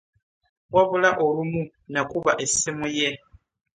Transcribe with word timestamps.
Wabula 0.73 1.09
olumu 1.25 1.61
nakuba 1.91 2.31
essimu 2.43 2.85
ye. 2.97 3.09